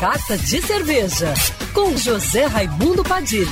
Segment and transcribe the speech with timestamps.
[0.00, 1.34] Carta de Cerveja,
[1.74, 3.44] com José Raimundo Padilha.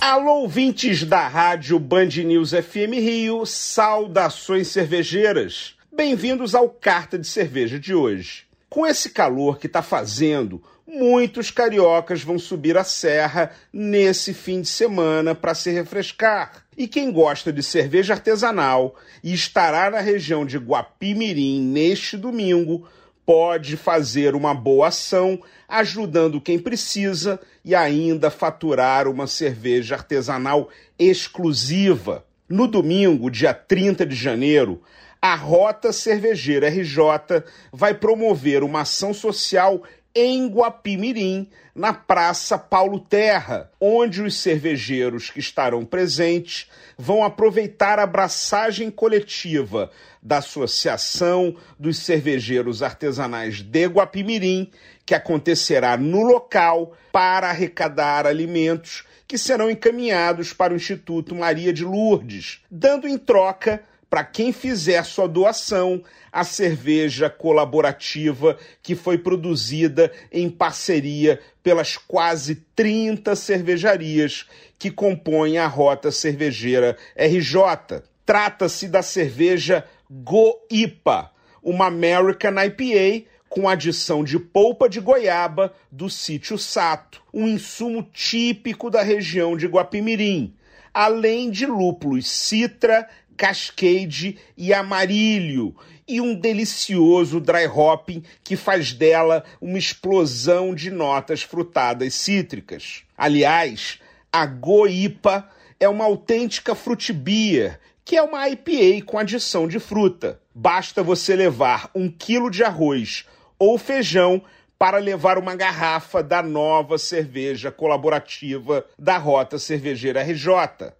[0.00, 5.76] Alô, ouvintes da rádio Band News FM Rio, saudações cervejeiras.
[5.92, 8.42] Bem-vindos ao Carta de Cerveja de hoje.
[8.68, 14.68] Com esse calor que está fazendo, muitos cariocas vão subir a serra nesse fim de
[14.68, 16.64] semana para se refrescar.
[16.80, 22.88] E quem gosta de cerveja artesanal e estará na região de Guapimirim neste domingo,
[23.26, 25.38] pode fazer uma boa ação
[25.68, 32.24] ajudando quem precisa e ainda faturar uma cerveja artesanal exclusiva.
[32.48, 34.82] No domingo, dia 30 de janeiro,
[35.20, 39.82] a Rota Cervejeira RJ vai promover uma ação social
[40.14, 48.02] em Guapimirim, na Praça Paulo Terra, onde os cervejeiros que estarão presentes vão aproveitar a
[48.02, 49.90] abraçagem coletiva
[50.22, 54.70] da Associação dos Cervejeiros Artesanais de Guapimirim,
[55.06, 61.84] que acontecerá no local para arrecadar alimentos que serão encaminhados para o Instituto Maria de
[61.84, 70.12] Lourdes, dando em troca para quem fizer sua doação a cerveja colaborativa que foi produzida
[70.32, 78.02] em parceria pelas quase 30 cervejarias que compõem a Rota Cervejeira RJ.
[78.26, 81.30] Trata-se da cerveja Goipa,
[81.62, 88.88] uma American IPA com adição de polpa de goiaba do sítio Sato, um insumo típico
[88.88, 90.54] da região de Guapimirim,
[90.94, 93.08] além de lúpulos citra,
[93.40, 95.74] cascade e amarilho,
[96.06, 103.02] e um delicioso dry hopping que faz dela uma explosão de notas frutadas cítricas.
[103.16, 103.98] Aliás,
[104.30, 105.48] a Goipa
[105.80, 110.38] é uma autêntica frutibia, que é uma IPA com adição de fruta.
[110.54, 113.24] Basta você levar um quilo de arroz
[113.58, 114.42] ou feijão
[114.80, 120.54] para levar uma garrafa da nova cerveja colaborativa da Rota Cervejeira RJ.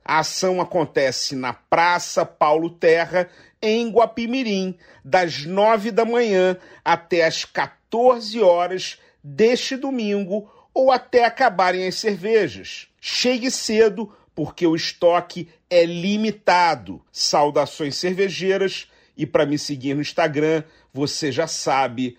[0.04, 3.30] A ação acontece na Praça Paulo Terra,
[3.62, 11.86] em Guapimirim, das nove da manhã até as 14 horas deste domingo ou até acabarem
[11.88, 12.86] as cervejas.
[13.00, 17.00] Chegue cedo, porque o estoque é limitado.
[17.10, 22.18] Saudações cervejeiras e para me seguir no Instagram, você já sabe,